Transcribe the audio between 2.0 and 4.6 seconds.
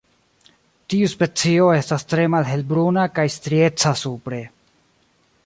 tre malhelbruna kaj strieca supre.